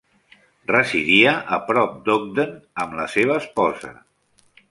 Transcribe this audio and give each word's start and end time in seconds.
Residia 0.69 1.33
a 1.57 1.59
prop 1.67 1.99
d'Ogden 2.09 2.57
amb 2.85 2.99
la 3.03 3.07
seva 3.19 3.39
esposa. 3.45 3.93